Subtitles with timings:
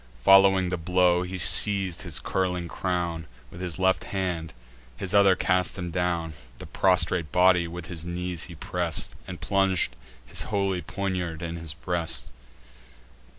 [0.23, 4.51] Following the blow, he seiz'd his curling crown With his left hand;
[4.97, 6.33] his other cast him down.
[6.57, 9.77] The prostrate body with his knees he press'd, And plung'd
[10.25, 12.31] his holy poniard in his breast.